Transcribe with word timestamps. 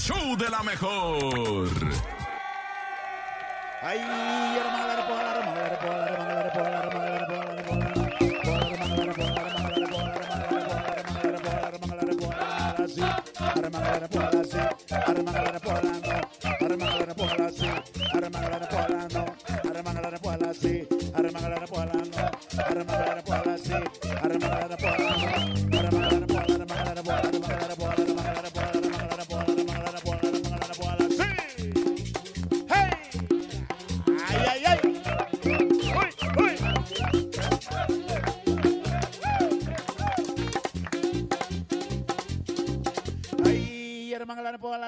show 0.00 0.34
de 0.36 0.48
la 0.48 0.62
mejor. 0.62 1.68
Ay, 3.82 4.00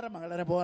വളരെ 0.02 0.14
മംഗളകരമായ 0.14 0.61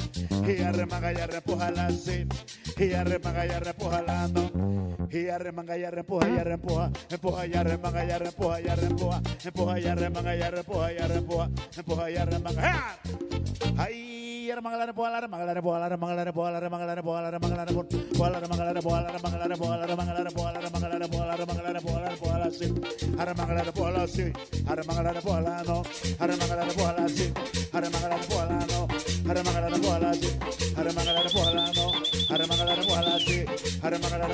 Y 0.47 0.63
arremanga 0.63 1.13
y 1.13 1.17
arrempújala 1.17 1.87
así. 1.87 2.27
Y 2.79 2.93
arremanga 2.95 3.47
y 3.47 3.51
arrempújala 3.51 4.29
no. 4.29 5.09
Y 5.11 5.29
arremanga 5.29 5.77
y 5.77 5.85
arrempuja 5.85 6.29
y 6.29 6.39
arrempuja. 6.39 6.91
Empuja 7.11 7.47
y 7.47 7.55
arremanga 7.55 8.05
y 8.05 8.11
arrempuja 8.11 8.61
y 8.63 8.69
arrempuja. 8.69 9.23
Empuja 9.45 9.81
y 9.81 9.87
arremanga 9.87 10.37
y 10.37 10.43
arrempuja 10.43 10.93
y 10.93 10.99
arrempuja. 10.99 11.51
Empuja 11.77 12.11
y 12.11 12.17
arremanga. 12.17 12.63
¡Ah! 12.65 12.97
Ay, 13.77 14.51
hermano, 14.51 14.79
la 14.79 14.87
repola, 14.87 15.11
la 15.11 15.19
hermana, 15.19 15.45
la 15.45 15.55
repola, 15.55 15.79
la 15.81 15.87
hermana, 15.87 16.15
la 16.15 16.25
repola, 16.25 16.51
la 16.53 16.59
hermana, 16.59 16.87
la 16.87 16.95
repola, 16.95 17.31
la 20.53 20.68
polasi, 22.49 22.73
hara 23.19 23.35
mangala 23.35 23.73
polasi, 23.73 24.33
hara 24.67 24.83
mangala 24.85 25.21
polano, 25.21 25.85
hara 26.19 26.37
mangala 26.37 26.65
hara 27.73 27.91
mangala 27.91 28.17
hara 29.25 29.43
mangala 29.43 29.69
hara 29.89 30.85
mangala 30.93 31.29
hara 32.29 32.47
mangala 32.47 32.75
hara 33.83 33.99
mangala 33.99 34.27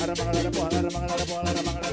hara 0.00 0.14
mangala 0.14 0.50
hara 0.72 0.90
mangala 0.90 1.24
hara 1.44 1.62
mangala 1.62 1.92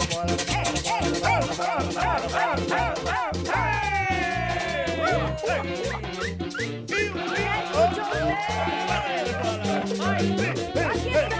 Hey! 11.11 11.38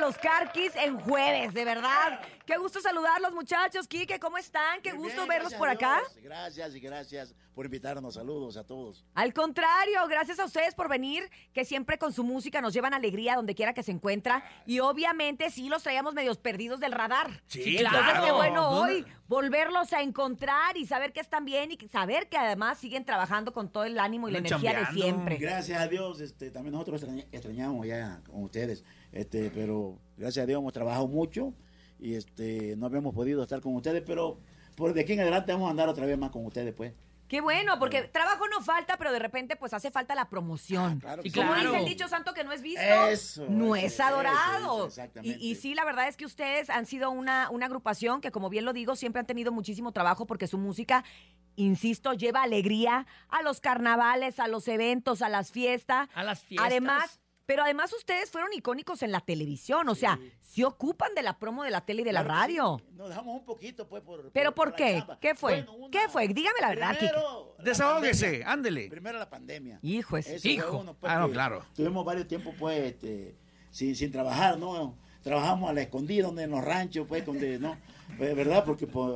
Los 0.00 0.16
Carquis 0.18 0.74
en 0.76 0.98
jueves, 1.00 1.52
de 1.54 1.64
verdad. 1.64 2.20
Qué 2.46 2.56
gusto 2.56 2.80
saludarlos, 2.80 3.32
muchachos. 3.32 3.86
Quique, 3.86 4.18
¿cómo 4.18 4.38
están? 4.38 4.80
Qué 4.82 4.92
Muy 4.92 5.04
gusto 5.04 5.18
bien, 5.22 5.28
verlos 5.28 5.54
por 5.54 5.68
acá. 5.68 6.00
Gracias 6.22 6.74
y 6.74 6.80
gracias 6.80 7.34
por 7.54 7.66
invitarnos. 7.66 8.14
Saludos 8.14 8.56
a 8.56 8.64
todos. 8.64 9.04
Al 9.14 9.32
contrario, 9.32 10.00
gracias 10.08 10.38
a 10.40 10.44
ustedes 10.46 10.74
por 10.74 10.88
venir, 10.88 11.30
que 11.52 11.64
siempre 11.64 11.98
con 11.98 12.12
su 12.12 12.24
música 12.24 12.60
nos 12.60 12.72
llevan 12.72 12.94
alegría 12.94 13.36
donde 13.36 13.54
quiera 13.54 13.72
que 13.74 13.82
se 13.82 13.92
encuentra. 13.92 14.42
Y 14.66 14.80
obviamente 14.80 15.50
sí 15.50 15.68
los 15.68 15.82
traíamos 15.84 16.14
medios 16.14 16.38
perdidos 16.38 16.80
del 16.80 16.92
radar. 16.92 17.42
Sí, 17.46 17.76
Entonces, 17.78 18.00
claro. 18.12 18.24
qué 18.24 18.32
bueno 18.32 18.68
hoy 18.70 19.06
volverlos 19.28 19.92
a 19.92 20.02
encontrar 20.02 20.76
y 20.76 20.86
saber 20.86 21.12
que 21.12 21.20
están 21.20 21.44
bien 21.44 21.70
y 21.70 21.88
saber 21.88 22.28
que 22.28 22.36
además 22.36 22.78
siguen 22.78 23.04
trabajando 23.04 23.52
con 23.52 23.68
todo 23.70 23.84
el 23.84 23.98
ánimo 24.00 24.28
y 24.28 24.32
la 24.32 24.38
Andan 24.38 24.52
energía 24.54 24.70
de 24.70 24.84
chambeando. 24.86 25.02
siempre. 25.06 25.36
Gracias 25.36 25.80
a 25.80 25.86
Dios, 25.86 26.20
este, 26.20 26.50
también 26.50 26.72
nosotros 26.72 27.02
extraña- 27.02 27.26
extrañamos 27.30 27.86
ya 27.86 28.20
con 28.26 28.42
ustedes, 28.42 28.84
este, 29.12 29.50
pero 29.50 29.98
gracias 30.16 30.42
a 30.44 30.46
Dios 30.46 30.58
hemos 30.60 30.72
trabajado 30.72 31.06
mucho 31.08 31.54
y 31.98 32.14
este, 32.14 32.76
no 32.76 32.86
habíamos 32.86 33.14
podido 33.14 33.42
estar 33.42 33.60
con 33.60 33.74
ustedes, 33.74 34.02
pero 34.06 34.38
por 34.76 34.94
de 34.94 35.02
aquí 35.02 35.12
en 35.12 35.20
adelante 35.20 35.52
vamos 35.52 35.68
a 35.68 35.70
andar 35.70 35.88
otra 35.88 36.06
vez 36.06 36.16
más 36.18 36.30
con 36.30 36.44
ustedes, 36.46 36.72
pues. 36.74 36.92
Qué 37.28 37.40
bueno, 37.40 37.78
porque 37.78 38.02
trabajo 38.02 38.48
no 38.48 38.60
falta, 38.60 38.96
pero 38.96 39.12
de 39.12 39.20
repente 39.20 39.54
pues 39.54 39.72
hace 39.72 39.92
falta 39.92 40.16
la 40.16 40.28
promoción. 40.28 40.94
Ah, 40.96 41.00
claro 41.00 41.22
Y 41.24 41.30
Como 41.30 41.52
claro. 41.52 41.70
dice 41.70 41.82
el 41.84 41.88
dicho 41.88 42.08
santo 42.08 42.34
que 42.34 42.42
no 42.42 42.50
es 42.50 42.60
visto, 42.60 42.80
Eso, 42.82 43.46
no 43.48 43.76
eso, 43.76 43.86
es 43.86 44.00
adorado. 44.00 44.58
eso, 44.58 44.76
eso, 44.78 44.86
exactamente. 44.88 45.38
y, 45.38 45.50
y 45.52 45.54
sí, 45.54 45.74
la 45.76 45.84
verdad 45.84 46.08
es 46.08 46.16
que 46.16 46.26
ustedes 46.26 46.68
han 46.70 46.86
sido 46.86 47.12
una, 47.12 47.48
una 47.50 47.66
agrupación 47.66 48.20
que, 48.20 48.32
como 48.32 48.50
bien 48.50 48.64
lo 48.64 48.72
digo, 48.72 48.96
siempre 48.96 49.20
han 49.20 49.26
tenido 49.26 49.52
muchísimo 49.52 49.92
trabajo 49.92 50.26
porque 50.26 50.48
su 50.48 50.58
música, 50.58 51.04
insisto, 51.54 52.14
lleva 52.14 52.42
alegría 52.42 53.06
a 53.28 53.42
los 53.42 53.60
carnavales, 53.60 54.40
a 54.40 54.48
los 54.48 54.66
eventos, 54.66 55.22
a 55.22 55.28
las 55.28 55.52
fiestas. 55.52 56.08
A 56.14 56.24
las 56.24 56.42
fiestas. 56.42 56.66
Además, 56.66 57.19
pero 57.50 57.64
además 57.64 57.92
ustedes 57.92 58.30
fueron 58.30 58.52
icónicos 58.52 59.02
en 59.02 59.10
la 59.10 59.18
televisión, 59.18 59.88
o 59.88 59.96
sea, 59.96 60.20
se 60.40 60.64
ocupan 60.64 61.12
de 61.16 61.22
la 61.24 61.36
promo 61.36 61.64
de 61.64 61.70
la 61.72 61.80
tele 61.80 62.02
y 62.02 62.04
de 62.04 62.12
la 62.12 62.22
Claro 62.22 62.40
radio. 62.40 62.76
sí. 62.78 62.94
Nos 62.96 63.08
dejamos 63.08 63.34
un 63.40 63.44
poquito, 63.44 63.88
pues, 63.88 64.04
por. 64.04 64.30
¿Pero 64.30 64.54
por 64.54 64.72
qué? 64.76 65.02
¿Qué 65.20 65.34
fue? 65.34 65.54
Bueno, 65.64 65.72
una- 65.72 65.90
¿Qué 65.90 66.08
fue? 66.08 66.28
Dígame 66.28 66.60
la 66.60 66.68
verdad, 66.68 66.96
Primero, 66.96 67.56
la 67.58 67.64
Desahógese, 67.64 68.24
pandemia. 68.26 68.52
ándele. 68.52 68.88
Primero 68.88 69.18
la 69.18 69.28
pandemia. 69.28 69.80
Hijo, 69.82 70.16
es- 70.16 70.44
Hijo. 70.44 70.78
uno, 70.78 70.94
pues, 70.94 71.12
Ah, 71.12 71.18
no, 71.18 71.28
claro. 71.28 71.64
Tuvimos 71.74 72.04
varios 72.04 72.28
tiempos, 72.28 72.54
pues, 72.56 72.78
este, 72.92 73.34
sin, 73.72 73.96
sin 73.96 74.12
trabajar, 74.12 74.56
¿no? 74.56 74.94
Trabajamos 75.24 75.70
a 75.70 75.72
la 75.72 75.82
escondida, 75.82 76.26
donde 76.26 76.44
en 76.44 76.50
los 76.52 76.64
ranchos, 76.64 77.04
pues, 77.08 77.26
donde, 77.26 77.58
¿no? 77.58 77.76
Pues, 78.16 78.32
¿Verdad? 78.36 78.64
Porque, 78.64 78.86
pues... 78.86 79.12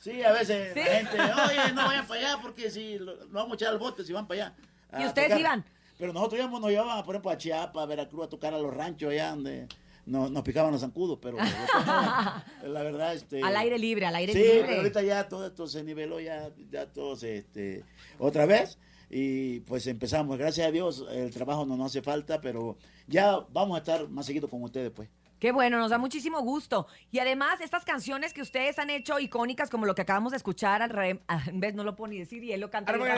Sí, 0.00 0.22
a 0.22 0.32
veces 0.32 0.72
Sí. 0.72 0.80
la 0.80 0.84
gente, 0.86 1.20
oye, 1.20 1.72
no 1.74 1.84
vayan 1.88 2.06
para 2.06 2.20
allá 2.20 2.38
porque 2.40 2.70
si 2.70 2.98
lo, 2.98 3.14
lo 3.16 3.28
vamos 3.32 3.52
a 3.52 3.54
echar 3.56 3.68
al 3.68 3.78
bote 3.78 4.02
si 4.02 4.14
van 4.14 4.26
para 4.26 4.46
allá. 4.46 4.56
¿Y 5.02 5.06
ustedes 5.06 5.28
tocar. 5.28 5.40
iban? 5.40 5.64
Pero 5.98 6.12
nosotros 6.12 6.40
íbamos, 6.40 6.60
nos 6.60 6.70
llevaban, 6.70 7.04
por 7.04 7.14
ejemplo, 7.14 7.30
a 7.30 7.36
Chiapas, 7.38 7.82
a 7.82 7.86
Veracruz, 7.86 8.26
a 8.26 8.28
tocar 8.28 8.52
a 8.54 8.58
los 8.58 8.74
ranchos 8.74 9.10
allá 9.10 9.30
donde 9.30 9.68
nos, 10.06 10.30
nos 10.30 10.42
picaban 10.42 10.72
los 10.72 10.80
zancudos, 10.80 11.18
pero 11.20 11.36
no, 12.62 12.68
la 12.68 12.82
verdad, 12.82 13.14
este... 13.14 13.42
Al 13.42 13.56
aire 13.56 13.78
libre, 13.78 14.06
al 14.06 14.16
aire 14.16 14.32
Sí, 14.32 14.38
libre. 14.38 14.62
pero 14.66 14.76
ahorita 14.78 15.02
ya 15.02 15.28
todo 15.28 15.46
esto 15.46 15.66
se 15.66 15.82
niveló 15.84 16.20
ya, 16.20 16.50
ya 16.70 16.86
todo 16.86 17.16
se, 17.16 17.38
este, 17.38 17.84
otra 18.18 18.46
vez 18.46 18.78
y 19.10 19.60
pues 19.60 19.86
empezamos. 19.86 20.36
Gracias 20.38 20.66
a 20.66 20.70
Dios 20.70 21.04
el 21.10 21.30
trabajo 21.30 21.64
no 21.64 21.76
nos 21.76 21.86
hace 21.92 22.02
falta, 22.02 22.40
pero 22.40 22.76
ya 23.06 23.38
vamos 23.52 23.76
a 23.76 23.78
estar 23.78 24.08
más 24.08 24.26
seguido 24.26 24.48
con 24.48 24.62
ustedes, 24.62 24.90
pues. 24.90 25.08
Qué 25.44 25.52
bueno, 25.52 25.76
nos 25.78 25.90
da 25.90 25.98
muchísimo 25.98 26.40
gusto. 26.40 26.86
Y 27.10 27.18
además, 27.18 27.60
estas 27.60 27.84
canciones 27.84 28.32
que 28.32 28.40
ustedes 28.40 28.78
han 28.78 28.88
hecho 28.88 29.18
icónicas, 29.18 29.68
como 29.68 29.84
lo 29.84 29.94
que 29.94 30.00
acabamos 30.00 30.30
de 30.30 30.38
escuchar, 30.38 30.80
al 30.80 30.88
re- 30.88 31.20
ah, 31.28 31.42
en 31.46 31.60
vez 31.60 31.74
no 31.74 31.84
lo 31.84 31.94
puedo 31.96 32.10
ni 32.10 32.18
decir 32.18 32.42
y 32.42 32.54
él 32.54 32.62
lo 32.62 32.70
canta. 32.70 32.92
rápido. 32.92 33.12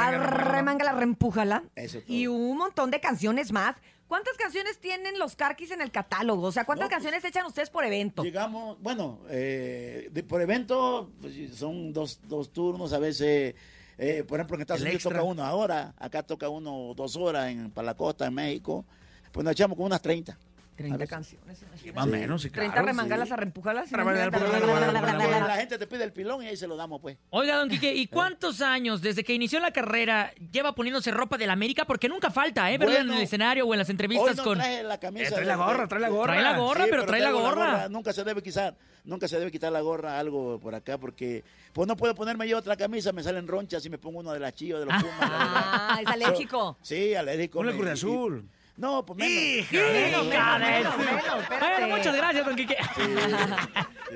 Arremángala, 0.00 0.92
reempújala. 0.92 1.62
Eso 1.76 1.98
es 1.98 2.04
todo. 2.06 2.16
Y 2.16 2.26
un 2.26 2.56
montón 2.56 2.90
de 2.90 3.00
canciones 3.00 3.52
más. 3.52 3.76
¿Cuántas 4.08 4.38
canciones 4.38 4.78
tienen 4.80 5.18
los 5.18 5.36
Carquis 5.36 5.72
en 5.72 5.82
el 5.82 5.90
catálogo? 5.90 6.46
O 6.46 6.52
sea, 6.52 6.64
¿cuántas 6.64 6.86
No, 6.86 6.88
pues, 6.88 6.96
canciones 7.02 7.22
echan 7.26 7.44
ustedes 7.44 7.68
por 7.68 7.84
evento? 7.84 8.22
Llegamos, 8.22 8.80
bueno, 8.80 9.20
eh, 9.28 10.08
de- 10.10 10.22
por 10.22 10.40
evento 10.40 11.10
pues, 11.20 11.34
son 11.54 11.92
dos, 11.92 12.20
dos 12.26 12.50
turnos, 12.50 12.94
a 12.94 12.98
veces, 12.98 13.54
eh, 13.98 14.24
por 14.26 14.38
ejemplo, 14.40 14.56
en 14.56 14.62
Estados 14.62 14.80
El 14.80 14.86
Unidos 14.86 15.04
extra. 15.04 15.18
toca 15.20 15.30
uno 15.30 15.44
ahora, 15.44 15.92
acá 15.98 16.22
toca 16.22 16.48
uno 16.48 16.94
dos 16.96 17.14
horas 17.16 17.50
en, 17.50 17.70
para 17.70 17.84
la 17.84 17.94
costa, 17.94 18.24
en 18.26 18.32
México, 18.32 18.86
pues 19.34 19.44
nos 19.44 19.52
echamos 19.52 19.76
con 19.76 19.86
unas 19.86 20.00
30. 20.00 20.38
30 20.76 20.96
veces. 20.96 21.10
canciones. 21.10 21.62
imagínate. 21.62 21.92
Más 21.92 22.04
o 22.04 22.08
menos, 22.08 22.42
sí, 22.42 22.50
30 22.50 22.72
claro, 22.72 22.86
remangalas, 22.88 23.28
sí. 23.28 23.94
Remangalas, 23.94 24.40
Porque 24.40 25.40
la 25.46 25.56
gente 25.56 25.78
te 25.78 25.86
pide 25.86 26.02
el 26.02 26.12
pilón 26.12 26.42
y 26.42 26.46
ahí 26.48 26.56
se 26.56 26.66
lo 26.66 26.74
damos, 26.76 27.00
pues. 27.00 27.16
Oiga, 27.30 27.56
don 27.58 27.68
Quique, 27.68 27.94
¿y 27.94 28.08
cuántos 28.08 28.60
años 28.60 29.00
desde 29.00 29.22
que 29.22 29.34
inició 29.34 29.60
la 29.60 29.70
carrera 29.72 30.32
lleva 30.52 30.74
poniéndose 30.74 31.12
ropa 31.12 31.36
del 31.38 31.50
América? 31.50 31.84
Porque 31.84 32.08
nunca 32.08 32.30
falta, 32.30 32.72
¿eh? 32.72 32.78
Verlo 32.78 32.96
en 32.96 33.06
Bueno, 33.06 33.18
el 33.18 33.22
escenario 33.24 33.66
o 33.66 33.72
en 33.74 33.78
las 33.78 33.88
Hoy 33.88 33.92
entrevistas 33.92 34.36
no 34.36 34.42
con... 34.44 34.58
traje 34.58 34.82
la 34.82 34.98
camisa. 34.98 35.26
Eh, 35.26 35.30
trae 35.30 35.40
de- 35.42 35.46
la 35.46 35.56
gorra, 35.56 35.86
trae 35.88 36.00
la 36.00 36.08
gorra. 36.08 36.32
Trae 36.32 36.42
la 36.42 36.58
gorra, 36.58 36.84
Sí, 36.84 36.90
pero 36.90 37.06
trae 37.06 37.20
la 37.20 37.30
gorra. 37.30 37.88
Nunca 37.88 38.12
se 38.12 38.24
debe 38.24 38.42
quitar, 38.42 38.74
nunca 39.04 39.28
se 39.28 39.38
debe 39.38 39.52
quitar 39.52 39.70
la 39.70 39.80
gorra, 39.80 40.18
algo 40.18 40.58
por 40.58 40.74
acá, 40.74 40.98
porque 40.98 41.44
pues 41.72 41.86
no 41.86 41.96
puedo 41.96 42.16
ponerme 42.16 42.48
yo 42.48 42.58
otra 42.58 42.76
camisa, 42.76 43.12
me 43.12 43.22
salen 43.22 43.46
ronchas 43.46 43.84
y 43.86 43.90
me 43.90 43.98
pongo 43.98 44.18
uno 44.18 44.32
de 44.32 44.40
las 44.40 44.52
chivas, 44.54 44.80
de 44.80 44.86
los 44.86 44.94
pumas. 45.02 45.20
la. 45.20 45.28
Ah, 45.30 45.98
es 46.02 46.06
alérgico. 46.08 46.78
Sí, 46.82 47.14
alérgico. 47.14 47.62
Me- 47.62 47.72
Cruz 47.72 47.86
y- 47.86 47.90
Azul. 47.90 48.48
No, 48.76 49.06
pues 49.06 49.16
menos. 49.18 49.32
Hija, 49.72 49.82
Menos, 49.92 50.26
Hija 50.26 50.58
de 50.58 50.64
menos, 50.66 50.92
su- 50.94 50.98
menos, 50.98 51.42
espérate. 51.42 51.80
Bueno, 51.80 51.96
muchas 51.96 52.16
gracias, 52.16 52.44
don 52.46 52.56
Quique. 52.56 52.76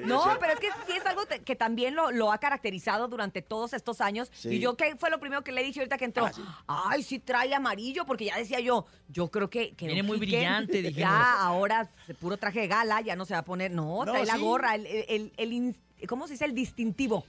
No, 0.04 0.36
pero 0.40 0.52
es 0.52 0.60
que 0.60 0.68
sí 0.86 0.92
es 0.96 1.04
algo 1.06 1.22
que 1.44 1.56
también 1.56 1.94
lo, 1.94 2.10
lo 2.10 2.32
ha 2.32 2.38
caracterizado 2.38 3.08
durante 3.08 3.42
todos 3.42 3.72
estos 3.72 4.00
años. 4.00 4.30
Sí. 4.32 4.50
Y 4.50 4.58
yo, 4.60 4.76
¿qué 4.76 4.96
fue 4.96 5.10
lo 5.10 5.18
primero 5.18 5.42
que 5.42 5.52
le 5.52 5.62
dije 5.62 5.80
ahorita 5.80 5.98
que 5.98 6.04
entró? 6.04 6.26
Ah, 6.26 6.32
sí. 6.34 6.42
Ay, 6.66 7.02
sí 7.02 7.18
trae 7.18 7.52
amarillo, 7.54 8.04
porque 8.04 8.26
ya 8.26 8.36
decía 8.36 8.60
yo, 8.60 8.86
yo 9.08 9.28
creo 9.28 9.50
que... 9.50 9.72
que 9.74 9.86
Viene 9.86 10.02
don 10.02 10.06
muy 10.08 10.20
Quique 10.20 10.36
brillante, 10.36 10.72
dijimos. 10.82 10.96
Ya 10.98 11.40
ahora, 11.40 11.88
puro 12.20 12.36
traje 12.36 12.60
de 12.60 12.68
gala, 12.68 13.00
ya 13.00 13.16
no 13.16 13.24
se 13.24 13.34
va 13.34 13.40
a 13.40 13.44
poner... 13.44 13.70
No, 13.70 14.04
No, 14.04 14.12
trae 14.12 14.26
la 14.26 14.36
gorra, 14.38 14.74
el, 14.74 14.86
el, 14.86 15.32
el 15.36 15.52
in- 15.52 15.76
¿Cómo 16.08 16.26
se 16.28 16.34
dice? 16.34 16.44
El 16.44 16.54
distintivo. 16.54 17.24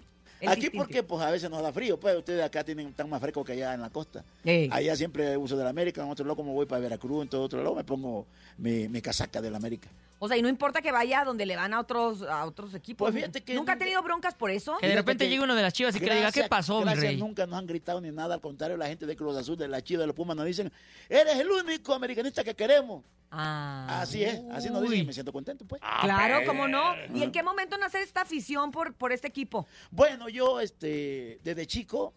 Aquí 0.47 0.69
porque 0.69 1.03
pues 1.03 1.21
a 1.21 1.29
veces 1.31 1.49
nos 1.49 1.61
da 1.61 1.71
frío, 1.73 1.99
pues 1.99 2.15
ustedes 2.17 2.43
acá 2.43 2.63
tienen 2.63 2.87
están 2.87 3.09
más 3.09 3.19
fresco 3.21 3.43
que 3.43 3.53
allá 3.53 3.73
en 3.73 3.81
la 3.81 3.89
costa. 3.89 4.23
Ey. 4.43 4.69
Allá 4.71 4.95
siempre 4.95 5.35
uso 5.37 5.57
del 5.57 5.67
América, 5.67 6.01
en 6.03 6.09
otro 6.09 6.25
lado 6.25 6.35
como 6.37 6.53
voy 6.53 6.65
para 6.65 6.81
Veracruz, 6.81 7.23
en 7.23 7.29
todo 7.29 7.43
otro 7.43 7.61
lado 7.61 7.75
me 7.75 7.83
pongo 7.83 8.25
mi, 8.57 8.87
mi 8.87 9.01
casaca 9.01 9.41
del 9.41 9.55
América. 9.55 9.89
O 10.21 10.27
sea, 10.27 10.35
y 10.35 10.41
no 10.41 10.49
importa 10.49 10.81
que 10.81 10.91
vaya 10.91 11.23
donde 11.23 11.45
le 11.45 11.55
van 11.55 11.73
a 11.73 11.79
otros, 11.79 12.21
a 12.23 12.45
otros 12.45 12.73
equipos. 12.73 13.05
Pues 13.09 13.15
fíjate 13.21 13.41
que 13.41 13.53
¿Nunca 13.53 13.73
ha 13.73 13.77
tenido 13.77 14.01
broncas 14.03 14.33
por 14.35 14.51
eso? 14.51 14.77
Que 14.79 14.87
de 14.89 14.95
repente 14.95 15.23
que- 15.25 15.29
llegue 15.29 15.41
uno 15.43 15.55
de 15.55 15.61
las 15.61 15.71
chivas 15.73 15.95
y 15.95 15.99
que 15.99 16.07
le 16.07 16.15
diga, 16.15 16.27
¿qué 16.31 16.41
Gracias- 16.41 16.49
pasó, 16.49 16.79
mi 16.79 16.83
gracias, 16.83 17.03
rey? 17.05 17.17
nunca 17.17 17.45
nos 17.45 17.57
han 17.57 17.65
gritado 17.67 18.01
ni 18.01 18.11
nada, 18.11 18.35
al 18.35 18.41
contrario, 18.41 18.75
la 18.75 18.87
gente 18.87 19.05
de 19.05 19.15
Cruz 19.15 19.37
Azul, 19.37 19.57
de 19.57 19.67
la 19.69 19.81
Chiva, 19.81 20.01
de 20.01 20.07
los 20.07 20.15
Pumas 20.15 20.35
nos 20.35 20.45
dicen, 20.45 20.71
eres 21.07 21.37
el 21.37 21.49
único 21.49 21.93
americanista 21.93 22.43
que 22.43 22.53
queremos. 22.53 23.03
Ah. 23.31 24.01
Así 24.01 24.23
es, 24.23 24.41
así 24.51 24.69
nos 24.69 24.81
dicen 24.81 25.05
me 25.05 25.13
siento 25.13 25.31
contento, 25.31 25.65
pues. 25.65 25.81
Claro, 26.01 26.45
cómo 26.45 26.67
no. 26.67 26.95
¿Y 27.13 27.23
en 27.23 27.31
qué 27.31 27.43
momento 27.43 27.77
nace 27.77 28.01
esta 28.01 28.21
afición 28.21 28.71
por, 28.71 28.93
por 28.93 29.11
este 29.11 29.27
equipo? 29.27 29.67
Bueno, 29.91 30.29
yo 30.29 30.59
este, 30.59 31.39
desde 31.43 31.67
chico 31.67 32.13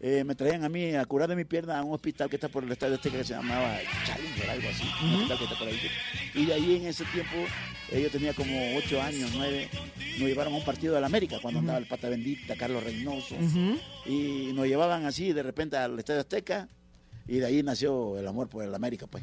eh, 0.00 0.22
me 0.24 0.34
traían 0.34 0.64
a 0.64 0.68
mí 0.68 0.94
a 0.94 1.04
curar 1.04 1.28
de 1.28 1.34
mi 1.36 1.44
pierna 1.44 1.78
a 1.78 1.82
un 1.82 1.92
hospital 1.92 2.28
que 2.30 2.36
está 2.36 2.48
por 2.48 2.62
el 2.62 2.70
estadio 2.70 2.94
este 2.94 3.10
que 3.10 3.24
se 3.24 3.34
llamaba 3.34 3.78
Challenger, 4.06 4.50
algo 4.50 4.68
así, 4.68 4.84
un 5.02 5.14
hospital 5.14 5.38
que 5.38 5.44
está 5.44 5.58
por 5.58 5.68
ahí. 5.68 5.80
Y 6.34 6.46
de 6.46 6.54
ahí 6.54 6.76
en 6.76 6.86
ese 6.86 7.04
tiempo, 7.06 7.36
eh, 7.90 8.02
yo 8.02 8.10
tenía 8.10 8.32
como 8.32 8.76
ocho 8.76 9.00
años, 9.02 9.32
nueve, 9.34 9.68
nos 10.18 10.28
llevaron 10.28 10.54
a 10.54 10.56
un 10.56 10.64
partido 10.64 10.94
de 10.94 11.00
la 11.00 11.06
América 11.06 11.38
cuando 11.42 11.60
andaba 11.60 11.78
el 11.78 11.86
Pata 11.86 12.08
Bendita, 12.08 12.56
Carlos 12.56 12.82
Reynoso, 12.82 13.36
y 14.06 14.52
nos 14.54 14.66
llevaban 14.66 15.04
así 15.04 15.32
de 15.32 15.42
repente 15.42 15.76
al 15.76 15.98
Estadio 15.98 16.20
Azteca. 16.20 16.68
Y 17.28 17.38
de 17.40 17.46
ahí 17.46 17.62
nació 17.62 18.18
el 18.18 18.26
amor 18.26 18.48
por 18.48 18.64
el 18.64 18.74
América, 18.74 19.06
pues. 19.06 19.22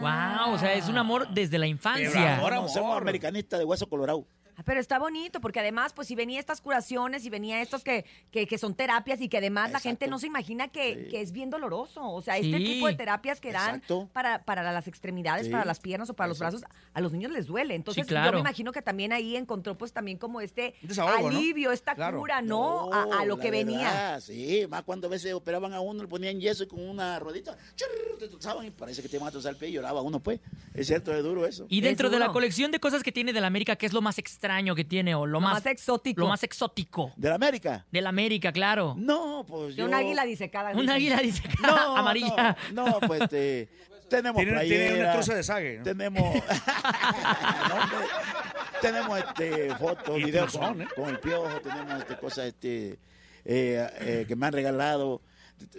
Wow, 0.00 0.54
o 0.54 0.58
sea, 0.58 0.74
es 0.74 0.88
un 0.88 0.96
amor 0.96 1.28
desde 1.34 1.58
la 1.58 1.64
Pero 1.64 1.70
infancia. 1.72 2.38
ahora- 2.38 2.56
No, 2.56 2.68
somos 2.68 2.90
amor. 2.90 3.02
americanistas 3.02 3.58
de 3.58 3.64
hueso 3.64 3.88
colorado. 3.88 4.24
Ah, 4.58 4.62
Pero 4.64 4.80
está 4.80 4.98
bonito, 4.98 5.40
porque 5.40 5.60
además, 5.60 5.92
pues 5.92 6.08
si 6.08 6.14
venía 6.14 6.40
estas 6.40 6.60
curaciones 6.60 7.24
y 7.24 7.30
venía 7.30 7.60
estos 7.60 7.84
que, 7.84 8.04
que, 8.30 8.46
que 8.46 8.56
son 8.58 8.74
terapias 8.74 9.20
y 9.20 9.28
que 9.28 9.36
además 9.38 9.70
la 9.70 9.80
gente 9.80 10.06
no 10.08 10.18
se 10.18 10.26
imagina 10.26 10.68
que, 10.68 10.86
Sí. 11.04 11.10
que 11.10 11.20
es 11.20 11.32
bien 11.32 11.50
doloroso. 11.50 12.02
O 12.08 12.22
sea, 12.22 12.38
este 12.38 12.58
tipo 12.58 12.86
de 12.86 12.94
terapias 12.94 13.40
que 13.40 13.52
dan 13.52 13.76
Exacto. 13.76 14.08
para, 14.12 14.42
para 14.44 14.62
las 14.72 14.88
extremidades, 14.88 15.46
Sí. 15.46 15.52
para 15.52 15.64
las 15.64 15.78
piernas 15.80 16.08
o 16.10 16.14
para 16.14 16.28
los 16.28 16.38
brazos, 16.38 16.62
a 16.94 17.00
los 17.00 17.12
niños 17.12 17.32
les 17.32 17.46
duele. 17.46 17.74
Entonces, 17.74 18.04
yo 18.04 18.08
claro. 18.08 18.32
me 18.34 18.40
imagino 18.40 18.72
que 18.72 18.80
también 18.82 19.12
ahí 19.12 19.36
encontró 19.36 19.76
pues 19.76 19.92
también 19.92 20.16
como 20.16 20.40
este 20.40 20.74
alivio, 21.06 21.72
esta 21.72 21.94
Claro. 21.94 22.18
cura, 22.18 22.40
¿no? 22.40 22.90
a, 22.92 23.02
a 23.20 23.24
lo 23.26 23.36
la 23.36 23.42
que 23.42 23.50
venía. 23.50 23.78
verdad, 23.90 24.20
sí, 24.20 24.66
más 24.70 24.82
cuando 24.84 25.06
a 25.08 25.10
veces 25.10 25.34
operaban 25.34 25.72
a 25.74 25.80
uno, 25.80 26.02
le 26.02 26.08
ponían 26.08 26.40
yeso 26.40 26.64
y 26.64 26.66
con 26.66 26.80
una 26.80 27.18
rodita, 27.18 27.56
churr, 27.74 28.18
te 28.18 28.28
tocaban 28.28 28.64
y 28.66 28.70
parece 28.70 29.02
que 29.02 29.08
te 29.08 29.16
iban 29.16 29.28
a 29.28 29.32
tosar 29.32 29.52
el 29.52 29.58
pie 29.58 29.68
y 29.68 29.72
lloraba 29.72 30.00
uno, 30.02 30.20
pues. 30.20 30.40
Es 30.72 30.86
cierto, 30.86 31.12
es 31.14 31.22
duro 31.22 31.44
eso. 31.46 31.66
Y 31.68 31.80
dentro 31.82 32.06
Es 32.08 32.12
de 32.12 32.18
la 32.18 32.28
colección 32.32 32.70
de 32.70 32.80
cosas 32.80 33.02
que 33.02 33.12
tiene 33.12 33.32
del 33.34 33.44
América, 33.44 33.76
¿qué 33.76 33.84
es 33.86 33.92
lo 33.92 34.00
más 34.00 34.18
extraño 34.18 34.45
que 34.74 34.84
tiene 34.84 35.14
o 35.14 35.26
lo, 35.26 35.32
Lo 35.32 35.40
más 35.40 35.64
exótico. 35.66 36.20
Lo 36.20 36.28
más 36.28 36.42
exótico 36.42 37.12
¿De 37.16 37.28
la 37.28 37.34
América? 37.36 37.86
del 37.90 38.06
América, 38.06 38.52
claro. 38.52 38.94
No, 38.98 39.44
pues 39.46 39.76
De 39.76 39.82
yo... 39.82 39.86
un 39.86 39.94
águila 39.94 40.24
disecada. 40.24 40.72
Un 40.72 40.88
águila 40.88 41.18
dice 41.18 41.42
No, 41.62 41.96
amarilla. 41.96 42.56
No, 42.72 42.88
no, 42.88 43.00
pues 43.00 43.22
este, 43.22 43.68
tenemos 44.08 44.42
Tiene, 44.42 44.52
tiene 44.52 44.52
una 44.52 44.86
playeras, 44.86 45.14
troza 45.14 45.34
de 45.34 45.42
sague. 45.42 45.78
¿no? 45.78 45.84
Tenemos... 45.84 46.42
Tenemos 48.80 49.18
este, 49.18 49.74
fotos, 49.76 50.18
Y 50.18 50.24
videos 50.24 50.54
¿eh? 50.54 50.86
con 50.94 51.08
el 51.08 51.18
piojo, 51.18 51.60
tenemos 51.60 52.00
este, 52.00 52.16
cosas 52.16 52.46
este, 52.46 52.98
eh, 53.44 53.88
eh, 54.00 54.24
que 54.28 54.36
me 54.36 54.46
han 54.46 54.52
regalado. 54.52 55.20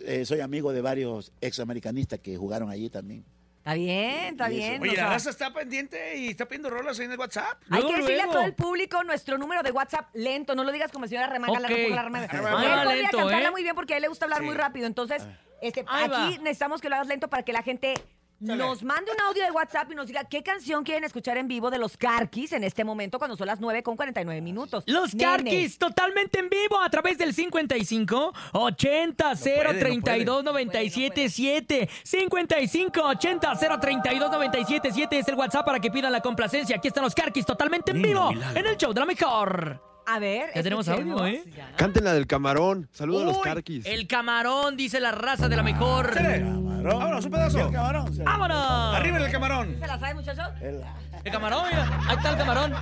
Eh, 0.05 0.25
soy 0.25 0.39
amigo 0.39 0.73
de 0.73 0.81
varios 0.81 1.31
examericanistas 1.41 2.19
que 2.19 2.37
jugaron 2.37 2.69
allí 2.69 2.89
también. 2.89 3.23
Está 3.67 3.73
bien, 3.75 4.25
está 4.31 4.47
bien. 4.47 4.81
Oye, 4.81 4.95
la 4.95 5.09
raza 5.09 5.29
está 5.29 5.51
pendiente 5.51 6.15
y 6.17 6.29
está 6.29 6.45
pidiendo 6.45 6.69
rolas 6.69 6.97
ahí 6.99 7.05
en 7.05 7.11
el 7.11 7.19
WhatsApp. 7.19 7.61
Hay 7.69 7.81
Luego, 7.81 7.87
que 7.89 7.95
decirle 7.97 8.15
luego. 8.15 8.31
a 8.31 8.33
todo 8.35 8.43
el 8.45 8.53
público 8.53 9.03
nuestro 9.03 9.37
número 9.37 9.61
de 9.61 9.71
WhatsApp 9.71 10.07
lento. 10.13 10.55
No 10.55 10.63
lo 10.63 10.71
digas 10.71 10.89
como 10.89 11.05
señora 11.05 11.27
remanga, 11.27 11.59
la 11.59 11.67
la 11.69 11.75
va 11.75 12.83
podría 12.85 12.95
lento, 12.95 13.17
cantarla 13.17 13.49
¿eh? 13.49 13.51
muy 13.51 13.63
bien 13.63 13.75
porque 13.75 13.93
a 13.93 13.97
él 13.97 14.03
le 14.03 14.07
gusta 14.07 14.23
hablar 14.23 14.39
Sí. 14.39 14.45
muy 14.45 14.55
rápido. 14.55 14.87
Entonces, 14.87 15.27
este, 15.61 15.83
Ahí 15.89 16.07
va. 16.07 16.27
aquí 16.27 16.37
necesitamos 16.37 16.79
que 16.79 16.87
lo 16.87 16.95
hagas 16.95 17.07
lento 17.07 17.27
para 17.29 17.43
que 17.43 17.51
la 17.51 17.61
gente 17.61 17.93
nos 18.39 18.83
mande 18.83 19.11
un 19.11 19.21
audio 19.21 19.43
de 19.43 19.51
WhatsApp 19.51 19.91
y 19.91 19.95
nos 19.95 20.07
diga 20.07 20.23
qué 20.25 20.43
canción 20.43 20.83
quieren 20.83 21.03
escuchar 21.03 21.37
en 21.37 21.47
vivo 21.47 21.69
de 21.69 21.77
los 21.77 21.97
Carquis 21.97 22.51
en 22.51 22.63
este 22.63 22.83
momento 22.83 23.17
cuando 23.17 23.35
son 23.35 23.47
las 23.47 23.59
9 23.59 23.83
con 23.83 23.95
49 23.95 24.41
minutos. 24.41 24.83
Los 24.87 25.15
Nene. 25.15 25.31
Carquis 25.31 25.77
totalmente 25.77 26.39
en 26.39 26.49
vivo 26.49 26.79
a 26.79 26.89
través 26.89 27.17
del 27.17 27.33
55 27.33 28.33
80 28.53 29.35
0 29.35 29.69
32 29.79 30.43
97 30.43 31.29
7 31.29 31.89
55 32.03 33.01
80 33.01 33.55
0 33.55 33.79
32 33.79 34.31
97 34.31 34.89
7 34.91 35.19
es 35.19 35.27
el 35.27 35.35
WhatsApp 35.35 35.65
para 35.65 35.79
que 35.79 35.89
pidan 35.89 36.11
la 36.11 36.21
complacencia. 36.21 36.75
Aquí 36.75 36.89
están 36.89 37.03
los 37.03 37.15
Carquis 37.15 37.45
totalmente 37.45 37.91
en 37.91 38.01
vivo 38.01 38.29
en 38.31 38.65
el 38.65 38.77
show 38.77 38.93
de 38.93 38.99
la 38.99 39.05
mejor. 39.05 39.86
A 40.09 40.19
ver, 40.19 40.51
Ya 40.55 40.63
tenemos 40.63 40.87
audio, 40.87 41.25
¿eh? 41.25 41.43
Ya. 41.53 41.69
Canten 41.75 42.05
la 42.05 42.13
del 42.13 42.27
camarón. 42.27 42.87
Saludos 42.93 43.23
a 43.23 43.25
los 43.25 43.37
Uy, 43.37 43.43
carquis. 43.43 43.85
El 43.85 44.07
camarón 44.07 44.77
dice 44.77 45.01
la 45.01 45.11
raza 45.11 45.49
de 45.49 45.57
la 45.57 45.63
mejor. 45.63 46.13
Camarón. 46.13 46.83
Vámonos, 46.83 47.25
un 47.25 47.31
pedazo. 47.31 47.59
El 47.67 47.73
camarón. 47.73 48.17
¡Vámonos! 48.23 48.95
Arriba 48.95 49.17
el 49.17 49.29
camarón. 49.31 49.75
¿Se 49.77 49.85
la 49.87 49.99
sabe, 49.99 50.13
muchachos? 50.13 50.47
el- 50.61 50.81
El 51.25 51.31
camarón, 51.33 51.63
mira. 51.69 51.89
Ahí 52.07 52.15
está 52.15 52.29
el 52.29 52.37
camarón. 52.37 52.73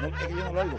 No, 0.00 0.08
es 0.08 0.14
que 0.14 0.34
yo 0.34 0.44
no 0.44 0.52
lo 0.52 0.60
oigo. 0.62 0.78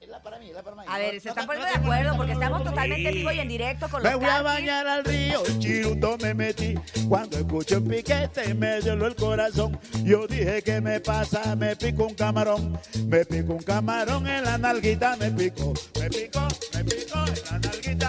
Es 0.00 0.08
la 0.08 0.22
para 0.22 0.38
mí, 0.38 0.48
es 0.48 0.54
la 0.54 0.62
para 0.62 0.76
mí. 0.76 0.82
A 0.86 0.98
ver, 0.98 1.20
se 1.20 1.28
están 1.28 1.46
poniendo 1.46 1.70
de 1.70 1.78
acuerdo 1.78 2.16
porque 2.16 2.32
estamos 2.32 2.64
totalmente 2.64 3.08
en 3.08 3.14
vivo 3.14 3.32
y 3.32 3.40
en 3.40 3.48
directo 3.48 3.88
con 3.88 4.02
Me 4.02 4.10
los 4.10 4.20
voy 4.20 4.28
a 4.28 4.42
bañar 4.42 4.86
al 4.86 5.04
río, 5.04 5.42
chiruto 5.58 6.16
me 6.18 6.34
metí. 6.34 6.74
Cuando 7.08 7.38
escuché 7.38 7.76
un 7.76 7.88
piquete 7.88 8.54
me 8.54 8.80
dio 8.80 8.92
el 8.92 9.14
corazón. 9.14 9.78
Yo 10.04 10.26
dije 10.26 10.62
que 10.62 10.80
me 10.80 11.00
pasa, 11.00 11.56
me 11.56 11.76
pico 11.76 12.06
un 12.06 12.14
camarón. 12.14 12.78
Me 13.06 13.24
pico 13.24 13.54
un 13.54 13.62
camarón 13.62 14.26
en 14.26 14.44
la 14.44 14.58
nalguita, 14.58 15.16
me 15.16 15.30
pico. 15.30 15.72
Me 15.98 16.08
pico, 16.08 16.40
me 16.74 16.84
pico 16.84 17.18
en 17.26 17.44
la 17.44 17.58
nalguita, 17.58 18.07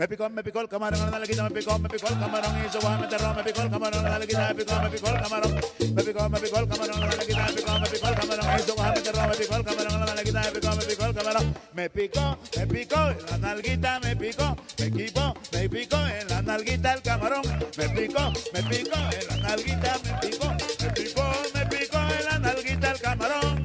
Me 0.00 0.08
picó, 0.08 0.30
me 0.30 0.42
picó 0.42 0.62
el 0.62 0.66
camarón, 0.66 0.98
la 0.98 1.10
nalguita 1.10 1.42
me 1.42 1.50
picó, 1.50 1.78
me 1.78 1.86
picó 1.86 2.08
el 2.08 2.18
camarón 2.18 2.54
y 2.64 2.72
su 2.72 2.88
me 2.88 3.04
enterró, 3.04 3.34
me 3.34 3.44
picó 3.44 3.60
el 3.60 3.70
camarón, 3.70 4.02
la 4.02 4.08
nalguita 4.08 4.48
me 4.48 4.54
picó, 4.54 4.80
me 4.80 4.88
picó 4.88 5.08
el 5.10 5.20
camarón. 5.20 5.54
Me 5.94 6.02
picó, 6.02 6.28
me 6.30 6.40
picó 6.40 6.58
el 6.58 6.68
camarón, 6.68 7.00
la 7.00 7.06
nalguita 7.06 7.46
me 7.46 7.52
picó, 7.52 7.78
me 7.78 7.86
picó 7.86 8.08
el 8.08 8.14
camarón 8.14 8.46
y 8.56 8.62
su 8.62 8.76
me 8.80 8.88
enterró, 8.96 9.28
me 9.28 9.36
picó 9.36 9.56
el 9.56 9.64
camarón, 9.66 10.00
la 10.00 10.14
nalguita 10.14 10.40
me 10.40 10.52
picó, 10.52 10.74
me 10.74 10.84
picó 10.84 11.04
el 11.04 11.14
camarón. 11.14 11.54
Me 11.74 11.90
picó, 11.90 12.38
me 12.56 12.66
picó, 12.66 13.10
en 13.10 13.26
la 13.26 13.38
nalguita 13.38 14.00
me 14.00 14.16
picó, 14.16 14.56
me 14.78 14.90
picó, 14.90 15.34
me 15.52 15.68
picó 15.68 15.96
en 16.06 16.28
la 16.28 16.42
nalguita 16.42 16.92
el 16.94 17.02
camarón. 17.02 17.42
Me 17.76 17.88
picó, 17.90 18.32
me 18.54 18.62
picó 18.62 18.96
en 18.96 19.28
la 19.28 19.48
nalguita 19.48 19.98
me 20.02 20.28
picó, 20.30 20.48
me 20.80 20.90
picó, 20.94 21.24
me 21.52 21.66
picó 21.66 21.98
en 21.98 22.24
la 22.24 22.38
nalguita 22.38 22.90
el 22.92 23.00
camarón. 23.00 23.59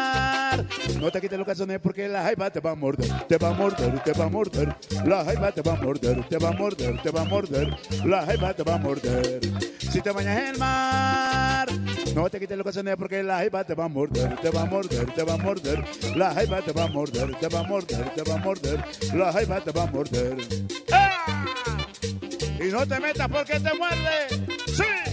no 1.00 1.12
te 1.12 1.22
quites 1.22 1.38
los 1.38 1.48
calzones 1.48 1.80
porque 1.80 2.08
la 2.08 2.24
jaiba 2.24 2.50
te 2.50 2.60
va 2.60 2.72
a 2.72 2.76
morder, 2.76 3.10
te 3.28 3.38
va 3.38 3.50
a 3.50 3.54
morder, 3.54 4.04
te 4.04 4.14
va 4.14 4.26
a 4.26 4.30
morder. 4.30 4.76
La 5.06 5.24
jaiba 5.24 5.52
te 5.52 5.62
va 5.62 5.74
a 5.74 5.76
morder, 5.76 6.28
te 6.28 6.38
va 6.38 6.50
a 6.50 6.54
morder, 6.54 7.02
te 7.02 7.12
va 7.12 7.22
a 7.22 7.26
morder. 7.26 7.78
La 8.06 8.26
jaiba 8.26 8.54
te 8.54 8.64
va 8.64 8.76
a 8.76 8.78
morder. 8.78 9.40
Si 9.80 10.02
te 10.02 10.12
bañas 10.12 10.40
en 10.40 10.48
el 10.48 10.58
mar, 10.58 11.68
no 12.14 12.30
te 12.30 12.40
quites 12.40 12.58
los 12.58 12.64
calzones 12.64 12.96
porque 12.98 13.24
la 13.24 13.38
jaiba 13.38 13.64
te 13.64 13.74
va 13.74 13.86
a 13.86 13.88
morder, 13.88 14.36
te 14.38 14.50
va 14.50 14.62
a 14.62 14.66
morder, 14.66 15.06
te 15.14 15.24
va 15.24 15.34
a 15.34 15.38
morder. 15.38 15.84
La 16.16 16.34
jaiba 16.34 16.62
te 16.62 16.72
va 16.72 16.84
a 16.84 16.88
morder, 16.88 17.36
te 17.36 17.48
va 17.48 17.60
a 17.60 17.64
morder, 17.64 18.14
te 18.14 18.24
va 18.24 18.36
a 18.36 18.38
morder. 18.38 18.84
La 19.14 19.32
jaiba 19.34 19.62
te 19.62 19.72
va 19.72 19.84
a 19.84 19.88
morder. 19.88 20.38
¡Ah! 20.92 21.46
Y 22.60 22.72
no 22.72 22.86
te 22.88 23.00
metas 23.00 23.28
porque 23.30 23.60
te 23.60 23.74
muerde. 23.76 24.48
Sí, 24.68 25.07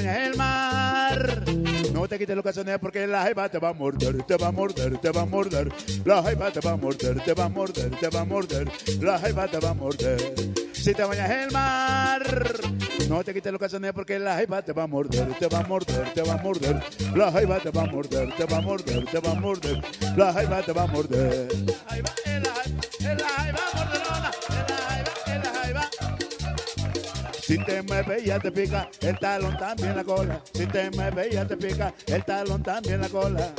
en 0.00 0.08
el 0.08 0.36
mar, 0.36 1.44
no 1.92 2.06
te 2.08 2.18
quites 2.18 2.36
los 2.36 2.44
calzones 2.44 2.78
porque 2.78 3.06
la 3.06 3.22
jaiba 3.22 3.48
te 3.48 3.58
va 3.58 3.70
a 3.70 3.72
morder, 3.72 4.22
te 4.22 4.36
va 4.36 4.48
a 4.48 4.52
morder, 4.52 4.98
te 4.98 5.10
va 5.10 5.22
a 5.22 5.26
morder. 5.26 5.72
La 6.04 6.22
jaiba 6.22 6.50
te 6.50 6.60
va 6.60 6.72
a 6.72 6.76
morder, 6.76 7.20
te 7.22 7.34
va 7.34 7.44
a 7.44 7.48
morder, 7.48 7.90
te 7.90 8.08
va 8.08 8.20
a 8.20 8.24
morder. 8.24 8.70
La 9.00 9.18
jaiba 9.18 9.48
te 9.48 9.58
va 9.58 9.70
a 9.70 9.74
morder. 9.74 10.34
Si 10.72 10.94
te 10.94 11.04
bañas 11.04 11.30
el 11.30 11.50
mar, 11.50 12.22
no 13.08 13.24
te 13.24 13.34
quites 13.34 13.52
los 13.52 13.60
calzones 13.60 13.92
porque 13.92 14.18
la 14.18 14.34
jaiba 14.34 14.62
te 14.62 14.72
va 14.72 14.84
a 14.84 14.86
morder, 14.86 15.34
te 15.38 15.48
va 15.48 15.58
a 15.58 15.66
morder, 15.66 16.14
te 16.14 16.22
va 16.22 16.34
a 16.34 16.42
morder. 16.42 16.82
La 17.14 17.32
jaiba 17.32 17.58
te 17.58 17.70
va 17.70 17.82
a 17.82 17.86
morder, 17.86 18.34
te 18.36 18.44
va 18.44 18.58
a 18.58 18.60
morder, 18.60 19.04
te 19.04 19.18
va 19.20 19.32
a 19.32 19.34
morder. 19.34 19.82
La 20.16 20.32
jaiba 20.32 20.62
te 20.62 20.72
va 20.72 20.82
a 20.82 20.86
morder. 20.86 21.48
Te 27.68 27.82
mueves 27.82 28.24
ya 28.24 28.38
te 28.38 28.50
pica 28.50 28.88
el 29.00 29.18
talón 29.18 29.58
también 29.58 29.94
la 29.94 30.02
cola. 30.02 30.40
Si 30.54 30.66
te 30.66 30.90
mueves 30.90 31.30
ya 31.30 31.46
te 31.46 31.54
pica 31.54 31.92
el 32.06 32.24
talón 32.24 32.62
también 32.62 33.00
la 33.02 33.08
cola. 33.10 33.52